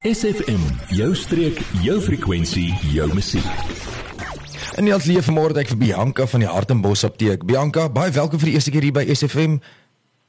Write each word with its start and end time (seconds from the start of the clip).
SFM, 0.00 0.62
jou 0.96 1.10
streek, 1.12 1.58
jou 1.84 1.98
frekwensie, 2.00 2.70
jou 2.88 3.04
musiek. 3.12 3.44
En 4.80 4.86
die 4.88 4.94
atelier 4.96 5.20
vanmôre 5.20 5.60
ek 5.60 5.74
vir 5.74 5.78
Bianca 5.82 6.24
van 6.24 6.40
die 6.40 6.48
Hartenbos 6.48 7.02
apteek. 7.04 7.44
Bianca, 7.44 7.84
baie 7.92 8.08
welkom 8.16 8.40
vir 8.40 8.48
die 8.48 8.54
eerste 8.56 8.72
keer 8.72 8.86
hier 8.88 8.96
by 8.96 9.04
SFM. 9.12 9.58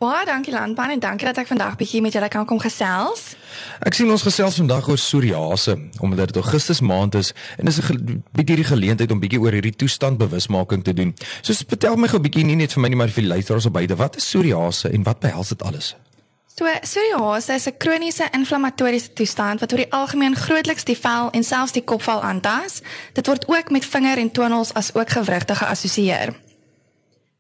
Baie 0.04 0.28
dankie 0.28 0.52
Landman 0.52 0.92
en 0.98 1.06
dankie 1.08 1.30
dat 1.30 1.40
ek 1.40 1.48
vandag 1.54 1.80
bietjie 1.80 2.04
met 2.04 2.12
julle 2.12 2.28
kan 2.28 2.44
kom 2.52 2.60
gesels. 2.60 3.38
Ek 3.80 3.96
sien 3.96 4.12
ons 4.12 4.28
gesels 4.28 4.60
vandag 4.60 4.92
oor 4.92 5.00
psoriase 5.00 5.78
omdat 6.04 6.34
dit 6.34 6.44
Augustus 6.44 6.84
maand 6.84 7.16
is 7.16 7.32
en 7.56 7.72
dis 7.72 7.80
'n 7.80 8.20
bietjie 8.36 8.60
die 8.60 8.68
geleentheid 8.76 9.16
om 9.16 9.24
bietjie 9.24 9.40
oor 9.40 9.56
hierdie 9.56 9.72
toestand 9.72 10.20
bewusmaking 10.20 10.84
te 10.84 10.92
doen. 10.92 11.16
So 11.42 11.54
vertel 11.54 11.96
my 11.96 12.12
gou 12.12 12.20
bietjie 12.20 12.44
nie 12.44 12.60
net 12.60 12.74
vir 12.74 12.82
my 12.82 12.90
nie 12.90 13.00
maar 13.00 13.08
vir 13.08 13.24
die 13.24 13.32
luisteraars 13.32 13.72
op 13.72 13.74
buite, 13.80 13.96
wat 13.96 14.18
is 14.18 14.28
psoriase 14.28 14.92
en 14.92 15.04
wat 15.04 15.20
behels 15.20 15.56
dit 15.56 15.64
alles? 15.64 15.96
So, 16.56 16.66
psoriase 16.82 17.54
is 17.54 17.68
'n 17.68 17.78
kroniese 17.78 18.28
inflammatoriese 18.32 19.14
toestand 19.14 19.60
wat 19.60 19.72
oor 19.72 19.78
die 19.78 19.94
algemeen 19.94 20.36
grootliks 20.36 20.84
die 20.84 20.98
vel 20.98 21.30
en 21.32 21.44
selfs 21.44 21.72
die 21.72 21.84
kopvel 21.84 22.22
aantas. 22.22 22.82
Dit 23.14 23.28
word 23.28 23.48
ook 23.48 23.70
met 23.70 23.86
vinger 23.86 24.18
en 24.18 24.32
tonels 24.32 24.74
as 24.74 24.94
ook 24.94 25.10
gewrigte 25.10 25.56
geassosieer. 25.56 26.36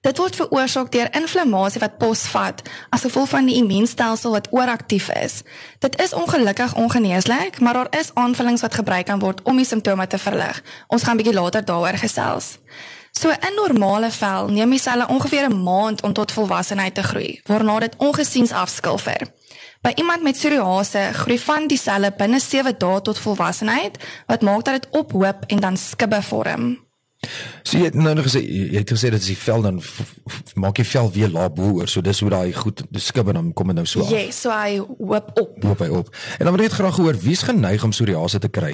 Dit 0.01 0.17
word 0.17 0.35
veroorsaak 0.35 0.91
deur 0.91 1.11
inflammasie 1.13 1.79
wat 1.79 1.97
posvat 1.97 2.61
as 2.89 3.01
gevolg 3.01 3.29
van 3.29 3.45
die 3.45 3.55
immuunstelsel 3.55 4.31
wat 4.31 4.47
ooraktief 4.51 5.09
is. 5.09 5.41
Dit 5.79 6.01
is 6.01 6.13
ongelukkig 6.13 6.75
ongeneeslik, 6.75 7.59
maar 7.59 7.73
daar 7.73 7.99
is 7.99 8.13
aanvullings 8.13 8.62
wat 8.62 8.73
gebruik 8.73 9.05
kan 9.05 9.20
word 9.20 9.41
om 9.43 9.55
die 9.55 9.65
simptome 9.65 10.07
te 10.07 10.17
verlig. 10.17 10.63
Ons 10.87 11.03
gaan 11.03 11.17
bietjie 11.17 11.34
later 11.34 11.65
daaroor 11.65 11.98
gesels. 11.98 12.57
So 13.11 13.29
in 13.29 13.55
normale 13.55 14.11
vel 14.11 14.47
neem 14.47 14.70
die 14.70 14.79
selle 14.79 15.07
ongeveer 15.07 15.49
'n 15.49 15.63
maand 15.63 16.01
om 16.01 16.13
tot 16.13 16.31
volwassenheid 16.31 16.95
te 16.95 17.03
groei, 17.03 17.41
waarna 17.43 17.79
dit 17.79 17.95
ongesiens 17.97 18.51
afskilfer. 18.51 19.27
By 19.81 19.91
iemand 19.95 20.21
met 20.21 20.37
psoriase 20.37 21.09
groei 21.13 21.39
van 21.39 21.67
die 21.67 21.77
selle 21.77 22.11
binne 22.17 22.39
7 22.39 22.77
dae 22.77 23.01
tot 23.01 23.20
volwassenheid, 23.20 23.97
wat 24.27 24.41
maak 24.41 24.63
dat 24.63 24.81
dit 24.81 24.91
ophoop 24.91 25.43
en 25.47 25.59
dan 25.59 25.77
skibbe 25.77 26.21
vorm. 26.21 26.90
So 27.71 27.79
jy 27.79 27.87
het 27.87 27.95
nou 27.95 28.11
nog 28.17 28.25
gesê 28.27 28.41
jy 28.43 28.81
het 28.81 28.89
gesê 28.91 29.09
dit 29.13 29.21
is 29.21 29.29
die 29.31 29.37
vel 29.39 29.61
dan 29.63 29.77
maak 30.59 30.81
jy 30.81 30.83
vel 30.89 31.07
weer 31.15 31.29
laag 31.31 31.53
bo 31.55 31.69
oor. 31.77 31.87
So 31.87 32.03
dis 32.03 32.19
hoe 32.19 32.31
daai 32.33 32.51
goed 32.51 32.83
die 32.91 32.99
skibbe 32.99 33.31
dan 33.37 33.53
kom 33.55 33.71
dit 33.71 33.77
nou 33.79 33.85
so 33.87 34.03
af. 34.03 34.11
Ja, 34.11 34.25
yes, 34.25 34.41
so 34.43 34.51
hy 34.51 34.81
hoop 34.81 35.31
op. 35.39 35.55
Hoop 35.63 35.83
hy 35.85 35.87
op. 36.01 36.11
En 36.39 36.49
dan 36.49 36.57
wil 36.57 36.65
ek 36.65 36.75
graag 36.75 36.99
hoor 36.99 37.15
wie's 37.23 37.45
geneig 37.47 37.85
om 37.87 37.95
psoriase 37.95 38.43
te 38.43 38.51
kry? 38.51 38.73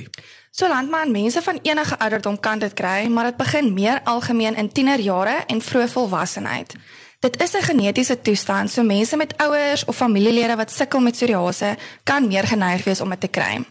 So 0.50 0.66
landman 0.72 1.14
mense 1.14 1.44
van 1.46 1.62
enige 1.62 2.00
ouderdom 2.00 2.40
kan 2.42 2.64
dit 2.64 2.74
kry, 2.74 3.06
maar 3.14 3.30
dit 3.30 3.38
begin 3.38 3.70
meer 3.76 4.02
algemeen 4.10 4.58
in 4.58 4.72
tienerjare 4.74 5.44
en 5.46 5.62
vroeë 5.62 5.92
volwassenheid. 5.94 6.74
Dit 7.22 7.42
is 7.42 7.54
'n 7.54 7.70
genetiese 7.70 8.22
toestand, 8.22 8.72
so 8.72 8.84
mense 8.84 9.18
met 9.18 9.38
ouers 9.38 9.86
of 9.86 9.96
familielede 9.96 10.56
wat 10.56 10.72
sukkel 10.72 11.00
met 11.00 11.14
psoriase 11.14 11.78
kan 12.04 12.28
meer 12.28 12.48
geneig 12.48 12.84
wees 12.84 13.02
om 13.02 13.10
dit 13.10 13.20
te 13.20 13.28
kry. 13.28 13.66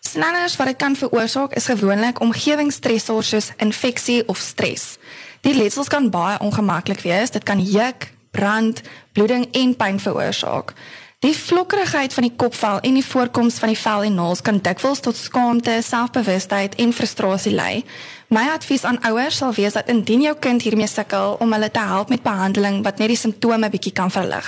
Snellers 0.00 0.56
wat 0.56 0.66
dit 0.66 0.76
kan 0.76 0.96
veroorsaak 0.96 1.54
is 1.54 1.66
gewoonlik 1.66 2.20
omgewingsstressors 2.20 3.28
soos 3.28 3.50
infeksie 3.56 4.22
of 4.28 4.38
stres. 4.38 4.96
Die 5.40 5.54
letsels 5.54 5.88
kan 5.88 6.10
baie 6.10 6.38
ongemaklik 6.40 7.00
wees. 7.00 7.30
Dit 7.30 7.42
kan 7.42 7.60
juk, 7.62 8.12
brand, 8.30 8.80
bloeding 9.12 9.48
en 9.52 9.76
pyn 9.76 10.00
veroorsaak. 10.00 10.74
Die 11.18 11.34
vlokkerigheid 11.34 12.14
van 12.14 12.22
die 12.28 12.34
kopvel 12.36 12.78
en 12.86 12.94
die 12.94 13.04
voorkoms 13.04 13.56
van 13.58 13.72
die 13.72 13.78
vel 13.78 14.04
en 14.06 14.14
naels 14.14 14.42
kan 14.46 14.60
dikwels 14.62 15.00
tot 15.02 15.18
skaamte, 15.18 15.80
selfbewustheid 15.82 16.76
en 16.78 16.92
frustrasie 16.94 17.54
lei. 17.54 17.82
My 18.30 18.44
advies 18.54 18.84
aan 18.86 19.00
ouers 19.02 19.40
sal 19.42 19.54
wees 19.56 19.74
dat 19.74 19.90
indien 19.90 20.22
jou 20.28 20.36
kind 20.38 20.62
hiermee 20.62 20.86
sukkel 20.86 21.34
om 21.42 21.52
hulle 21.52 21.70
te 21.74 21.82
help 21.90 22.12
met 22.14 22.22
behandeling 22.22 22.84
wat 22.86 23.02
net 23.02 23.10
die 23.10 23.18
simptome 23.18 23.70
bietjie 23.70 23.92
kan 23.92 24.14
verlig. 24.14 24.46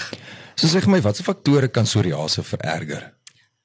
So 0.54 0.70
sê 0.70 0.84
my, 0.86 1.02
watse 1.02 1.26
faktore 1.26 1.72
kan 1.74 1.90
psoriase 1.90 2.46
vererger? 2.46 3.08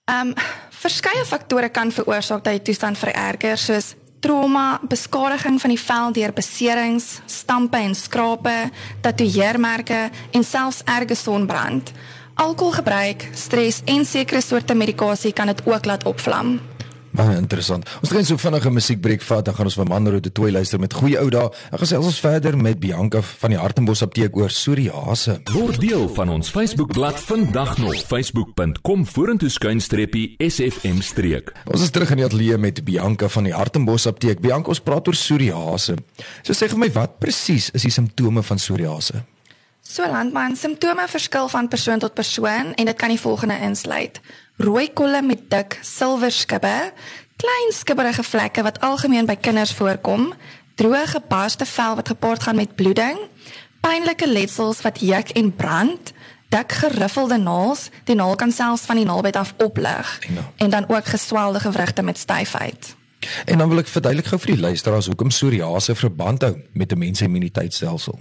Ehm 0.05 0.27
um, 0.27 0.33
verskeie 0.69 1.25
faktore 1.25 1.69
kan 1.73 1.89
veroorsaak 1.91 2.43
dat 2.45 2.53
die 2.53 2.61
toestand 2.67 2.97
vererger 2.97 3.57
soos 3.57 3.95
trauma, 4.21 4.79
beskadiging 4.85 5.57
van 5.61 5.73
die 5.73 5.79
vel 5.81 6.13
deur 6.13 6.33
beserings, 6.33 7.07
stampe 7.25 7.77
en 7.81 7.95
skrape, 7.97 8.53
tatoeëermerke 9.01 10.03
en 10.31 10.45
selfs 10.45 10.83
erge 10.85 11.17
sonbrand. 11.17 11.89
Alkoholgebruik, 12.35 13.29
stres 13.33 13.81
en 13.85 14.05
sekere 14.05 14.41
soorte 14.45 14.77
medikasie 14.77 15.33
kan 15.33 15.49
dit 15.49 15.65
ook 15.65 15.85
laat 15.89 16.05
opvlam. 16.05 16.59
Baie 17.15 17.37
interessant. 17.39 17.87
Ons 18.03 18.11
gaan 18.11 18.25
so 18.27 18.39
vinnige 18.41 18.71
musiekbreek 18.75 19.21
vat, 19.23 19.45
dan 19.47 19.55
gaan 19.55 19.69
ons 19.69 19.77
vir 19.79 19.87
Manro 19.87 20.19
te 20.19 20.31
toe 20.35 20.49
luister 20.51 20.81
met 20.81 20.93
goeie 20.93 21.15
ou 21.21 21.29
dae. 21.31 21.47
Dan 21.71 21.79
gesels 21.79 22.09
ons 22.09 22.17
verder 22.19 22.57
met 22.59 22.79
Bianca 22.81 23.21
van 23.23 23.53
die 23.53 23.59
Hartenbos 23.59 24.01
apteek 24.03 24.35
oor 24.35 24.51
psoriase. 24.51 25.37
Word 25.53 25.79
deel 25.79 26.09
van 26.17 26.33
ons 26.33 26.51
Facebookblad 26.51 27.21
vandag 27.23 27.77
nog 27.79 27.95
facebook.com 28.09 29.05
vorentoe 29.07 29.51
skuinstreepie 29.53 30.25
sfm 30.43 30.99
streek. 31.05 31.53
Ons 31.71 31.85
is 31.87 31.93
terug 31.95 32.11
in 32.11 32.23
die 32.23 32.27
ateljee 32.27 32.59
met 32.59 32.83
Bianca 32.83 33.31
van 33.31 33.47
die 33.47 33.55
Hartenbos 33.55 34.09
apteek. 34.11 34.43
Bianca, 34.43 34.73
ons 34.75 34.83
praat 34.83 35.07
oor 35.07 35.15
psoriase. 35.15 35.95
So 36.43 36.51
sê 36.51 36.67
vir 36.73 36.83
my 36.83 36.91
wat 36.97 37.15
presies 37.23 37.71
is 37.71 37.87
die 37.87 37.95
simptome 37.95 38.43
van 38.43 38.59
psoriase? 38.59 39.23
So 39.85 40.03
landman, 40.09 40.55
simptome 40.57 41.05
verskil 41.07 41.47
van 41.47 41.67
persoon 41.69 42.01
tot 42.01 42.13
persoon 42.17 42.73
en 42.73 42.85
dit 42.89 42.97
kan 42.97 43.11
die 43.13 43.21
volgende 43.21 43.59
insluit: 43.61 44.19
rooi 44.57 44.87
kolle 44.93 45.21
met 45.21 45.49
dik 45.49 45.79
silwer 45.83 46.31
skibbe, 46.31 46.91
klein 47.35 47.71
skibberige 47.75 48.23
vlekke 48.23 48.63
wat 48.63 48.79
algemeen 48.79 49.27
by 49.27 49.35
kinders 49.35 49.73
voorkom, 49.75 50.33
droë 50.79 51.05
gebarste 51.07 51.65
vel 51.65 51.95
wat 51.95 52.11
gepaard 52.11 52.43
gaan 52.43 52.55
met 52.55 52.75
bloeding, 52.75 53.19
pynlike 53.83 54.27
letsels 54.27 54.81
wat 54.81 54.99
juk 55.03 55.31
en 55.35 55.51
brand, 55.55 56.13
dik 56.53 56.71
geriffelde 56.71 57.37
naels, 57.37 57.89
die 58.07 58.15
naal 58.15 58.35
kan 58.39 58.51
selfs 58.51 58.85
van 58.87 58.99
die 58.99 59.05
naalbed 59.05 59.35
af 59.35 59.53
oplig 59.57 60.19
ja. 60.27 60.45
en 60.55 60.69
dan 60.69 60.87
ook 60.87 61.05
geswelde 61.05 61.59
gewrigte 61.59 62.01
met 62.01 62.17
styfheid. 62.17 62.95
En 63.45 63.57
dan 63.57 63.69
wil 63.69 63.81
ek 63.81 63.89
verduidelik 63.89 64.29
gou 64.29 64.39
vir 64.39 64.53
die 64.53 64.61
luisteraars 64.61 65.09
hoekom 65.09 65.33
psoriase 65.33 65.95
verband 65.97 66.45
hou 66.45 66.53
met 66.73 66.91
'n 66.93 66.97
mens 66.97 67.17
se 67.17 67.25
immuniteitstelsel. 67.25 68.19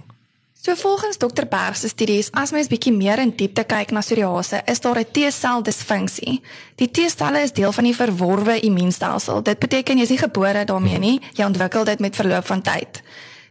So 0.65 0.75
volgens 0.75 1.17
dokter 1.17 1.47
Berg 1.47 1.77
se 1.77 1.87
studies, 1.87 2.31
as 2.31 2.49
mens 2.51 2.67
bietjie 2.67 2.89
meer 2.93 3.19
in 3.21 3.29
diepte 3.37 3.61
kyk 3.69 3.91
na 3.93 4.01
psoriase, 4.01 4.63
is 4.65 4.79
daar 4.81 4.97
'n 4.97 5.11
T-sel 5.11 5.61
disfunksie. 5.61 6.41
Die 6.75 6.89
T-selle 6.91 7.41
is 7.41 7.51
deel 7.51 7.71
van 7.71 7.83
die 7.83 7.95
verworwe 7.95 8.59
immuunstelsel. 8.59 9.43
Dit 9.43 9.59
beteken 9.59 9.97
jy 9.97 10.03
is 10.03 10.09
nie 10.09 10.17
gebore 10.17 10.65
daarmee 10.65 10.99
nie, 10.99 11.21
jy 11.33 11.45
ontwikkel 11.45 11.83
dit 11.83 11.99
met 11.99 12.15
verloop 12.15 12.45
van 12.45 12.61
tyd. 12.61 13.01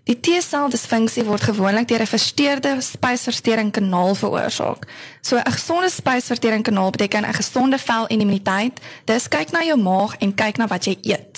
Die 0.04 0.20
T-sel 0.20 0.68
disfunksie 0.68 1.24
word 1.24 1.42
gewoonlik 1.42 1.88
deur 1.88 2.02
'n 2.02 2.06
versteurde 2.06 2.76
spysverteringskanaal 2.80 4.14
veroorsaak. 4.14 4.86
So 5.20 5.36
'n 5.36 5.52
gesonde 5.52 5.90
spysverteringskanaal 5.90 6.90
beteken 6.90 7.24
'n 7.24 7.34
gesonde 7.34 7.78
vel 7.78 8.06
en 8.06 8.20
immuniteit. 8.20 8.80
Dis 9.04 9.28
kyk 9.28 9.50
na 9.50 9.62
jou 9.62 9.78
maag 9.78 10.16
en 10.18 10.34
kyk 10.34 10.56
na 10.56 10.66
wat 10.66 10.84
jy 10.84 10.98
eet. 11.02 11.33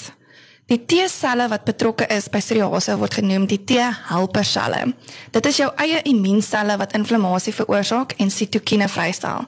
Die 0.66 0.80
T-selle 0.82 1.44
wat 1.46 1.62
betrokke 1.62 2.08
is 2.10 2.24
by 2.26 2.40
psoriase 2.42 2.96
word 2.98 3.14
genoem 3.20 3.44
die 3.46 3.60
T-helperselle. 3.62 4.80
Dit 5.30 5.46
is 5.46 5.60
jou 5.60 5.68
eie 5.78 6.00
immuunselle 6.10 6.74
wat 6.80 6.96
inflammasie 6.98 7.54
veroorsaak 7.54 8.16
en 8.18 8.32
sitokine 8.34 8.88
vrystel. 8.90 9.46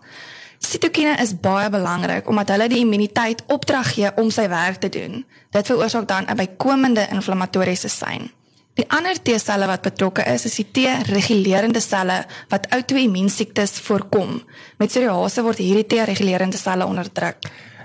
Sitokine 0.63 1.17
is 1.19 1.33
baie 1.43 1.67
belangrik 1.75 2.31
omdat 2.31 2.55
hulle 2.55 2.71
die 2.71 2.85
immuniteit 2.85 3.43
opdrag 3.51 3.91
gee 3.97 4.15
om 4.23 4.31
sy 4.31 4.47
werk 4.47 4.79
te 4.85 4.93
doen. 4.95 5.25
Dit 5.51 5.67
veroorsaak 5.67 6.07
dan 6.07 6.31
'n 6.31 6.39
bykomende 6.39 7.09
inflammatoriese 7.11 7.89
sein. 7.89 8.31
Die 8.79 8.87
ander 8.87 9.19
T-selle 9.19 9.67
wat 9.67 9.83
betrokke 9.83 10.23
is, 10.23 10.45
is 10.45 10.55
die 10.55 10.71
T-regulerende 10.71 11.81
selle 11.81 12.27
wat 12.49 12.71
outoimmuunsiektes 12.71 13.71
voorkom. 13.71 14.43
Met 14.79 14.89
psoriase 14.89 15.43
word 15.43 15.59
hierdie 15.59 15.87
T-regulerende 15.87 16.57
selle 16.57 16.87
onderdruk. 16.87 17.37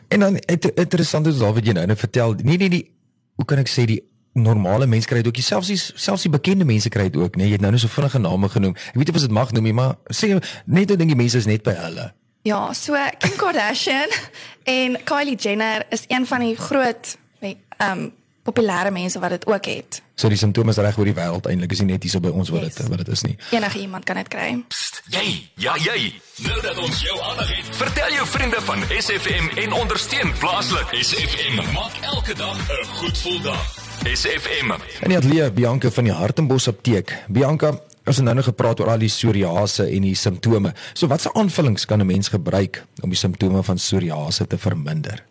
En 0.08 0.20
dan 0.20 0.38
interessant 0.76 1.28
is 1.28 1.42
al 1.42 1.54
wat 1.54 1.66
jy 1.66 1.74
nou 1.74 1.86
net 1.86 2.00
vertel. 2.00 2.36
Nee 2.44 2.58
nee 2.58 2.70
die 2.70 2.94
hoe 3.36 3.46
kan 3.46 3.62
ek 3.62 3.72
sê 3.72 3.86
die 3.90 4.02
normale 4.34 4.88
mense 4.90 5.08
kry 5.08 5.22
dit 5.22 5.30
ook. 5.30 5.42
Selfs 5.46 5.70
die 5.70 5.78
selfs 5.78 6.26
die 6.26 6.34
bekende 6.34 6.66
mense 6.66 6.90
kry 6.90 7.10
dit 7.10 7.22
ook 7.22 7.38
nee. 7.38 7.48
Jy 7.52 7.60
het 7.60 7.66
nou 7.66 7.72
net 7.74 7.84
so 7.84 7.92
vinnige 7.92 8.22
name 8.22 8.50
genoem. 8.50 8.74
Ek 8.74 8.98
weet 8.98 9.12
nie 9.12 9.16
of 9.16 9.22
dit 9.22 9.38
mag 9.38 9.54
noem 9.54 9.70
nie 9.70 9.76
maar 9.78 9.96
sê 10.10 10.34
net 10.66 10.92
ek 10.94 11.00
dink 11.02 11.14
die 11.14 11.20
mense 11.20 11.38
is 11.38 11.50
net 11.50 11.66
by 11.66 11.76
hulle. 11.78 12.10
Ja 12.48 12.74
so 12.78 12.98
Kim 13.24 13.38
Kardashian 13.40 14.12
en 14.78 14.98
Kylie 15.06 15.38
Jenner 15.38 15.86
is 15.94 16.06
een 16.10 16.28
van 16.30 16.46
die 16.48 16.58
groot 16.58 17.18
ehm 17.44 17.56
um, 17.92 18.12
populêre 18.44 18.92
mense 18.92 19.20
wat 19.20 19.30
dit 19.30 19.46
ook 19.48 19.66
het. 19.66 20.02
So 20.16 20.30
die 20.30 20.38
simptome 20.38 20.70
is 20.70 20.78
reg 20.78 20.98
oor 20.98 21.10
die 21.10 21.16
wêreld. 21.18 21.48
Eintlik 21.50 21.72
is 21.72 21.82
nie 21.82 21.94
net 21.94 22.04
hier 22.04 22.12
so 22.12 22.24
by 22.24 22.30
ons 22.30 22.52
wat 22.54 22.68
dit 22.68 22.78
yes. 22.78 22.90
wat 22.92 23.02
dit 23.02 23.08
is 23.16 23.24
nie. 23.26 23.38
Enige 23.52 23.80
iemand 23.80 24.06
kan 24.06 24.20
dit 24.20 24.28
kry. 24.28 24.50
Psst, 24.68 25.02
jy 25.14 25.24
ja 25.56 25.78
jy 25.82 26.12
nou 26.46 26.60
dat 26.62 26.78
ons 26.78 27.02
jou 27.02 27.16
aandag 27.22 27.50
het 27.56 27.72
vertel 27.80 28.18
jou 28.18 28.28
vriende 28.28 28.62
van 28.68 28.84
SFM 29.00 29.50
en 29.64 29.74
ondersteun 29.80 30.36
plaaslik. 30.40 30.94
SFM 31.00 31.64
maak 31.74 31.98
elke 32.02 32.36
dag 32.36 32.58
'n 32.58 32.86
goed 33.00 33.18
gevoel 33.18 33.42
dag 33.42 33.64
SFM 34.04 34.72
en 35.02 35.10
die 35.10 35.18
atleet 35.18 35.54
Bianca 35.56 35.90
van 35.90 36.04
die 36.04 36.14
Hartenbos 36.14 36.68
apteek. 36.68 37.24
Bianca 37.28 37.80
Ons 38.04 38.18
het 38.20 38.26
nou 38.26 38.36
nog 38.36 38.50
gepraat 38.50 38.82
oor 38.84 38.90
al 38.92 39.00
die 39.00 39.08
psoriase 39.08 39.86
en 39.88 40.02
die 40.04 40.16
simptome. 40.16 40.74
So 40.94 41.08
watse 41.08 41.32
aanvullings 41.34 41.86
kan 41.86 42.02
'n 42.02 42.06
mens 42.06 42.28
gebruik 42.28 42.84
om 43.02 43.10
die 43.10 43.18
simptome 43.18 43.64
van 43.64 43.76
psoriase 43.76 44.48
te 44.48 44.58
verminder? 44.58 45.24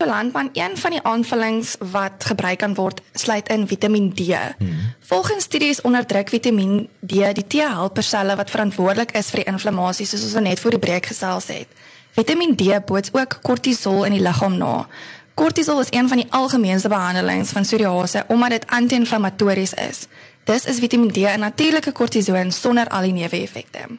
So 0.00 0.06
landman, 0.06 0.48
een 0.52 0.76
van 0.76 0.90
die 0.90 1.02
aanvullings 1.02 1.76
wat 1.90 2.24
gebruik 2.24 2.58
kan 2.58 2.74
word, 2.74 3.00
sluit 3.12 3.48
in 3.48 3.66
Vitamiin 3.66 4.12
D. 4.14 4.20
Hmm. 4.58 4.94
Volgens 5.00 5.44
studies 5.44 5.80
onderdruk 5.80 6.28
Vitamiin 6.28 6.88
D 7.00 7.34
die 7.34 7.46
T-helperselle 7.46 8.36
wat 8.36 8.50
verantwoordelik 8.50 9.10
is 9.18 9.30
vir 9.34 9.42
die 9.42 9.48
inflammasie, 9.50 10.06
soos 10.06 10.22
ons 10.22 10.38
net 10.38 10.60
voor 10.60 10.76
die 10.76 10.78
breek 10.78 11.10
gesels 11.10 11.50
het. 11.50 11.66
Vitamiin 12.14 12.54
D 12.54 12.78
boots 12.86 13.10
ook 13.12 13.40
kortisol 13.42 14.04
in 14.06 14.14
die 14.14 14.22
liggaam 14.22 14.54
na. 14.58 14.86
Kortisol 15.34 15.80
is 15.82 15.90
een 15.90 16.08
van 16.08 16.22
die 16.22 16.30
algemeenste 16.30 16.88
behandelings 16.88 17.50
van 17.50 17.66
psoriase 17.66 18.24
omdat 18.28 18.50
dit 18.50 18.66
anti-inflammatories 18.66 19.74
is. 19.74 20.06
Dis 20.44 20.64
is 20.64 20.78
Vitamiin 20.78 21.10
D 21.10 21.26
'n 21.26 21.40
natuurlike 21.40 21.92
kortison 21.92 22.52
sonder 22.52 22.88
al 22.88 23.02
die 23.02 23.12
neeweffekte. 23.12 23.98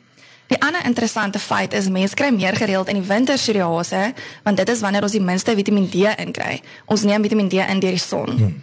Die 0.50 0.58
ander 0.66 0.82
interessante 0.86 1.40
feit 1.40 1.74
is 1.78 1.90
mense 1.94 2.18
kry 2.18 2.32
meer 2.34 2.56
gereeld 2.58 2.90
in 2.90 2.98
die 2.98 3.06
winter 3.06 3.38
psoriase 3.38 4.14
want 4.44 4.58
dit 4.58 4.70
is 4.70 4.80
wanneer 4.82 5.06
ons 5.06 5.14
die 5.14 5.22
minste 5.22 5.54
Vitamiin 5.56 5.90
D 5.94 6.10
inkry. 6.18 6.62
Ons 6.90 7.06
neem 7.06 7.22
Vitamiin 7.22 7.52
D 7.52 7.62
in 7.62 7.80
deur 7.84 7.94
die 7.94 8.02
son. 8.02 8.32
Hmm. 8.34 8.56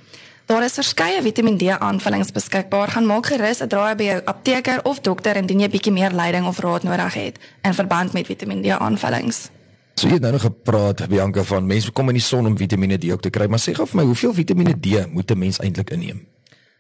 Daar 0.51 0.65
is 0.67 0.75
verskeie 0.79 1.23
Vitamiin 1.23 1.59
D 1.59 1.71
aanvullings 1.79 2.33
beskikbaar. 2.35 2.91
Gaan 2.95 3.07
maak 3.07 3.27
gerus 3.31 3.63
'n 3.63 3.69
draai 3.69 3.95
by 3.95 4.05
jou 4.05 4.21
apteker 4.25 4.81
of 4.85 5.01
dokter 5.01 5.37
indien 5.37 5.61
jy 5.61 5.69
bietjie 5.69 5.93
meer 5.93 6.11
leiding 6.11 6.47
of 6.47 6.59
raad 6.59 6.83
nodig 6.83 7.15
het 7.15 7.39
in 7.63 7.75
verband 7.75 8.13
met 8.13 8.27
Vitamiin 8.27 8.63
D 8.63 8.69
aanvullings. 8.71 9.51
So 9.95 10.07
jy 10.07 10.13
het 10.13 10.23
nou 10.23 10.33
nog 10.33 10.43
gepraat 10.43 11.09
Bianca 11.09 11.43
van 11.43 11.67
mense 11.67 11.93
kom 11.93 12.09
in 12.09 12.15
die 12.15 12.23
son 12.23 12.47
om 12.47 12.57
Vitamiene 12.57 12.99
D 12.99 13.11
ook 13.13 13.23
te 13.23 13.31
kry, 13.31 13.47
maar 13.47 13.59
sê 13.59 13.73
gou 13.73 13.87
vir 13.87 13.97
my, 13.97 14.05
hoeveel 14.05 14.35
Vitamiene 14.35 14.75
D 14.81 15.07
moet 15.13 15.31
'n 15.31 15.39
mens 15.39 15.59
eintlik 15.59 15.91
inneem? 15.91 16.27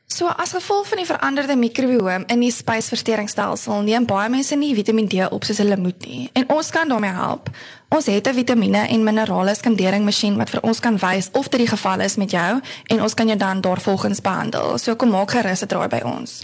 So 0.06 0.26
as 0.26 0.52
gevolg 0.54 0.86
van 0.86 1.00
die 1.00 1.06
veranderde 1.06 1.56
mikrobiom 1.58 2.24
in 2.30 2.40
die 2.40 2.52
spysverteringsstelsel, 2.54 3.80
neem 3.82 4.04
baie 4.06 4.30
mense 4.30 4.54
nie 4.54 4.70
Vitamiin 4.78 5.08
D 5.10 5.26
op 5.34 5.44
soos 5.44 5.58
hulle 5.58 5.76
moet 5.76 6.06
nie. 6.06 6.28
En 6.38 6.46
ons 6.54 6.70
kan 6.70 6.88
daarmee 6.88 7.10
help. 7.10 7.50
Ons 7.90 8.06
het 8.06 8.28
'n 8.28 8.34
vitamiene 8.34 8.86
en 8.86 9.04
minerale 9.04 9.54
skandering 9.54 10.04
masjien 10.04 10.36
wat 10.36 10.50
vir 10.50 10.62
ons 10.62 10.80
kan 10.80 10.98
wys 10.98 11.28
of 11.32 11.48
dit 11.48 11.60
die 11.60 11.68
geval 11.68 12.00
is 12.00 12.16
met 12.16 12.30
jou 12.30 12.60
en 12.86 13.02
ons 13.02 13.14
kan 13.14 13.26
jou 13.26 13.38
dan 13.38 13.60
daarvolgens 13.60 14.20
behandel. 14.20 14.78
So 14.78 14.94
kom 14.94 15.10
maak 15.10 15.30
gerus 15.30 15.62
'n 15.62 15.66
draai 15.66 15.88
by 15.88 16.00
ons. 16.04 16.42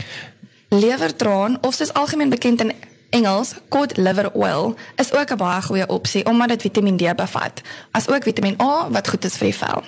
Lewertraan 0.68 1.58
of 1.60 1.74
soos 1.74 1.92
algemeen 1.92 2.30
bekend 2.30 2.60
in 2.60 2.72
Engels, 3.12 3.54
cod 3.68 3.96
liver 3.96 4.30
oil 4.32 4.74
is 4.96 5.12
ook 5.12 5.30
'n 5.30 5.36
baie 5.36 5.62
goeie 5.62 5.86
opsie 5.86 6.26
omdat 6.26 6.48
dit 6.48 6.60
Vitamiin 6.60 6.96
D 6.96 7.16
bevat, 7.16 7.60
asook 7.90 8.22
Vitamiin 8.22 8.60
A 8.60 8.88
wat 8.90 9.08
goed 9.08 9.24
is 9.24 9.36
vir 9.36 9.46
die 9.46 9.56
vel. 9.56 9.82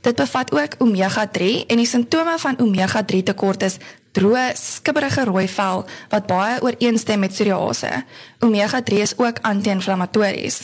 Dit 0.00 0.16
bevat 0.16 0.52
ook 0.52 0.74
omega-3 0.78 1.66
en 1.66 1.76
die 1.76 1.86
simptome 1.86 2.38
van 2.38 2.58
omega-3 2.58 3.22
tekort 3.22 3.62
is 3.62 3.76
droë, 4.12 4.52
skibberige 4.54 5.24
rooi 5.24 5.48
vel 5.48 5.86
wat 6.08 6.26
baie 6.26 6.62
ooreenstem 6.62 7.18
met 7.18 7.32
psoriase. 7.32 8.04
Omega-3 8.38 9.00
is 9.00 9.18
ook 9.18 9.38
anti-inflammatories. 9.42 10.60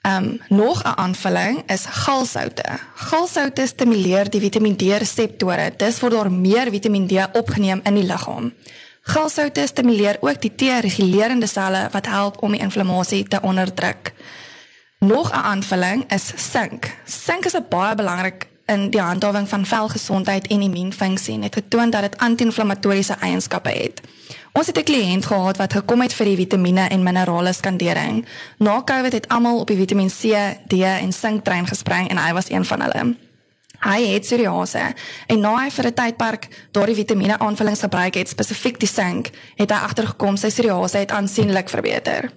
Ehm 0.00 0.24
um, 0.24 0.40
nog 0.48 0.82
'n 0.82 0.96
aanvulling 0.98 1.62
is 1.70 1.84
galsoute. 1.86 2.78
Galsoute 2.94 3.66
stimuleer 3.66 4.30
die 4.30 4.40
Vitamiin 4.40 4.76
D 4.76 4.82
reseptore, 4.82 5.72
dis 5.76 6.00
word 6.00 6.12
daar 6.12 6.32
meer 6.32 6.70
Vitamiin 6.70 7.06
D 7.06 7.12
opgeneem 7.32 7.80
in 7.84 7.94
die 7.94 8.06
liggaam. 8.06 8.52
Galsoute 9.02 9.66
stimuleer 9.66 10.16
ook 10.20 10.40
die 10.40 10.52
T-regulerende 10.54 11.46
selle 11.46 11.88
wat 11.90 12.06
help 12.06 12.42
om 12.42 12.52
die 12.54 12.60
inflammasie 12.60 13.24
te 13.28 13.40
onderdruk. 13.42 14.12
Nog 14.98 15.30
'n 15.30 15.42
aanvulling 15.42 16.12
is 16.12 16.32
sink. 16.36 16.96
Sink 17.04 17.44
is 17.44 17.56
'n 17.56 17.66
baie 17.68 17.94
belangrik 17.94 18.46
in 18.66 18.90
die 18.90 19.00
handhawing 19.00 19.48
van 19.48 19.66
velgesondheid 19.66 20.46
en 20.46 20.62
immuunfunksie. 20.62 21.38
Dit 21.38 21.54
getoon 21.54 21.90
dat 21.90 22.00
dit 22.02 22.18
anti-inflammatoriese 22.18 23.16
eienskappe 23.20 23.70
het. 23.70 24.00
Ons 24.52 24.66
het 24.66 24.78
'n 24.78 24.82
kliënt 24.82 25.26
gehad 25.26 25.56
wat 25.56 25.72
gekom 25.72 26.00
het 26.00 26.14
vir 26.14 26.26
die 26.26 26.36
vitamiene 26.36 26.88
en 26.88 27.02
minerale 27.02 27.52
skandering. 27.52 28.26
Na 28.56 28.82
COVID 28.84 29.12
het 29.12 29.28
almal 29.28 29.58
op 29.58 29.66
die 29.66 29.76
Vitamiin 29.76 30.10
C, 30.10 30.22
D 30.66 30.72
en 30.72 31.12
sink 31.12 31.44
trein 31.44 31.66
gespring 31.66 32.08
en 32.08 32.18
hy 32.18 32.32
was 32.32 32.50
een 32.50 32.64
van 32.64 32.80
hulle. 32.80 33.16
Hy 33.82 34.00
het 34.12 34.22
psoriase 34.22 34.94
en 35.26 35.40
na 35.40 35.56
hy 35.64 35.70
vir 35.70 35.86
'n 35.86 35.94
tydperk 35.94 36.48
daardie 36.72 36.94
vitamiene 36.94 37.38
aanvullings 37.38 37.80
gebruik 37.80 38.14
het, 38.14 38.28
spesifiek 38.28 38.78
die 38.78 38.88
sink, 38.88 39.30
het 39.56 39.70
hy 39.70 39.76
agtergekom 39.76 40.36
sy 40.36 40.48
psoriase 40.48 40.98
het 40.98 41.10
aansienlik 41.12 41.68
verbeter. 41.68 42.30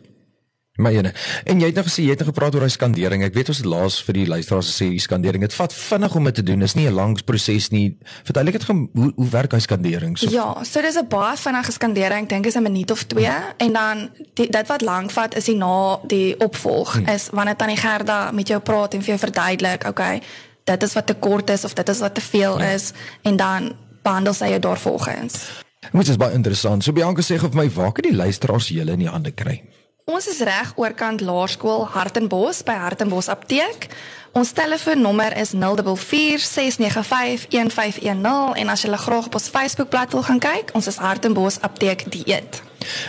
Maar 0.76 0.92
jene, 0.92 1.12
en 1.44 1.60
jy 1.60 1.70
het 1.70 1.78
nou 1.78 1.86
gesê 1.88 2.04
jy 2.04 2.12
het 2.12 2.20
nou 2.20 2.28
gepraat 2.28 2.56
oor 2.58 2.66
daai 2.66 2.74
skandering. 2.74 3.22
Ek 3.24 3.36
weet 3.38 3.48
ons 3.54 3.62
het 3.62 3.68
laas 3.70 3.96
vir 4.04 4.18
die 4.18 4.26
luisteraars 4.28 4.74
gesê 4.74 4.90
die 4.92 5.00
skandering, 5.00 5.46
dit 5.46 5.54
vat 5.56 5.72
vinnig 5.72 6.16
om 6.20 6.28
dit 6.28 6.36
te 6.36 6.44
doen. 6.44 6.60
Dit 6.60 6.68
is 6.68 6.76
nie 6.76 6.88
'n 6.90 6.94
lang 6.94 7.16
proses 7.24 7.70
nie. 7.72 7.96
Verduidelik 8.28 8.60
dit 8.60 8.68
hoe 8.68 9.12
hoe 9.16 9.30
werk 9.30 9.50
daai 9.50 9.62
skandering? 9.62 10.18
So 10.18 10.30
Ja, 10.30 10.64
so 10.64 10.82
dis 10.82 10.98
'n 10.98 11.08
baie 11.08 11.38
vinnige 11.38 11.72
skandering. 11.72 12.24
Ek 12.24 12.30
dink 12.30 12.46
is 12.46 12.56
'n 12.56 12.62
minuut 12.62 12.92
of 12.92 13.04
2 13.04 13.26
hmm. 13.26 13.44
en 13.58 13.74
dan 13.74 14.10
die, 14.34 14.50
dit 14.50 14.68
wat 14.68 14.82
lank 14.82 15.12
vat 15.12 15.36
is 15.36 15.46
die 15.46 15.56
na 15.56 16.00
die 16.04 16.36
opvolg 16.40 16.94
hmm. 16.94 17.08
is 17.08 17.30
wanneer 17.32 17.56
tannie 17.56 17.78
Gerda 17.78 18.32
met 18.32 18.48
jou 18.48 18.60
praat 18.60 18.94
en 18.94 19.02
vir 19.02 19.16
jou 19.16 19.20
verduidelik, 19.20 19.88
okay, 19.88 20.22
dit 20.66 20.84
is 20.84 20.94
wat 20.98 21.06
te 21.06 21.14
kort 21.14 21.50
is 21.54 21.66
of 21.66 21.74
dit 21.78 21.90
is 21.90 22.00
wat 22.02 22.14
te 22.18 22.22
veel 22.22 22.60
ja. 22.60 22.74
is 22.74 22.92
en 23.22 23.36
dan 23.38 23.74
behandel 24.06 24.34
sy 24.34 24.46
jou 24.54 24.60
daarvolgens. 24.60 25.34
Dit 25.92 26.08
is 26.08 26.18
baie 26.18 26.34
interessant. 26.34 26.84
So 26.84 26.94
Bianca 26.94 27.22
sê 27.26 27.38
vir 27.42 27.50
my, 27.54 27.70
waar 27.74 27.92
kan 27.94 28.04
die 28.08 28.16
luisteraars 28.16 28.68
julle 28.74 28.92
in 28.98 29.00
die 29.06 29.12
hande 29.12 29.32
kry? 29.32 29.62
Ons 30.06 30.28
is 30.30 30.42
reg 30.46 30.74
oorkant 30.78 31.22
Laerskool 31.26 31.88
Hartenbos 31.94 32.62
by 32.66 32.76
Hartenbos 32.78 33.30
Apteek. 33.34 33.90
Ons 34.38 34.52
telefoonnommer 34.54 35.34
is 35.40 35.54
0466951510 35.56 35.58
en 38.62 38.70
as 38.70 38.82
jy 38.86 38.90
graag 39.06 39.26
op 39.32 39.38
ons 39.40 39.50
Facebookblad 39.50 40.12
wil 40.14 40.26
gaan 40.28 40.42
kyk, 40.44 40.70
ons 40.78 40.88
is 40.92 41.02
Hartenbos 41.02 41.62
Apteek 41.66 42.06
Dieet. 42.12 42.65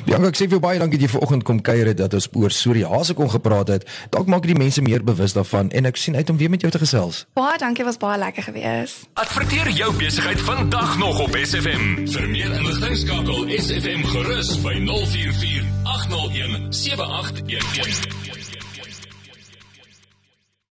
Bianca, 0.07 0.29
ek 0.33 0.39
sê 0.39 0.49
vir 0.51 0.63
baie 0.63 0.79
dankie 0.79 0.99
dat 0.99 1.09
jy 1.09 1.13
vanoggend 1.17 1.47
kom 1.49 1.61
kuier 1.65 1.91
het 1.93 2.01
dat 2.01 2.15
ons 2.15 2.29
oor 2.33 2.53
psoriase 2.55 3.17
kon 3.19 3.31
gepraat 3.31 3.73
het. 3.75 3.89
Dalk 4.15 4.31
maak 4.31 4.47
dit 4.47 4.55
die 4.55 4.61
mense 4.61 4.83
meer 4.83 5.05
bewus 5.05 5.37
daarvan 5.37 5.71
en 5.71 5.91
ek 5.91 6.01
sien 6.01 6.17
uit 6.17 6.31
om 6.31 6.37
weer 6.41 6.51
met 6.51 6.61
jou 6.61 6.71
te 6.73 6.83
gesels. 6.83 7.25
Baie 7.39 7.59
dankie, 7.59 7.85
was 7.85 8.01
baie 8.03 8.19
lekker 8.21 8.49
gewees. 8.51 8.99
Adverteer 9.15 9.71
jou 9.71 9.93
besigheid 9.99 10.41
vandag 10.41 10.99
nog 10.99 11.21
op 11.27 11.37
SFM. 11.43 12.07
Vir 12.13 12.29
meer 12.29 12.53
inligting 12.61 12.97
skakel 13.03 13.53
SFM 13.59 14.07
gerus 14.15 14.57
by 14.65 14.79
044 14.87 15.65
801 15.85 16.73
7811. 16.75 18.36